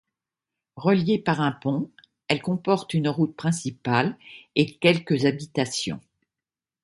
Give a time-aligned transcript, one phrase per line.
[0.77, 1.91] Reliée par un pont,
[2.27, 4.17] elle comporte une route principale
[4.55, 6.01] et quelques habitations.